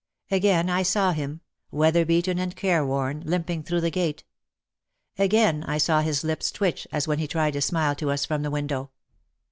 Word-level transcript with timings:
Again 0.31 0.67
I 0.67 0.81
saw 0.81 1.11
him, 1.11 1.41
weatherbeaten 1.71 2.39
and 2.39 2.55
care 2.55 2.83
worn, 2.83 3.21
limping 3.23 3.61
through 3.61 3.81
the 3.81 3.91
gate. 3.91 4.23
Again 5.19 5.63
I 5.65 5.77
saw 5.77 6.01
his 6.01 6.23
lips 6.23 6.49
twitch 6.51 6.87
as 6.91 7.07
when 7.07 7.19
he 7.19 7.27
tried 7.27 7.53
to 7.53 7.61
smile 7.61 7.93
to 7.97 8.09
us 8.09 8.25
from 8.25 8.41
the 8.41 8.49
window. 8.49 8.89